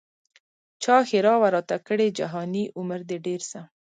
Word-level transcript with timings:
چا 0.83 0.95
ښرا 1.09 1.33
وه 1.41 1.49
راته 1.55 1.77
کړې 1.87 2.07
جهاني 2.19 2.63
عمر 2.79 2.99
دي 3.09 3.17
ډېر 3.25 3.41
سه 3.51 3.61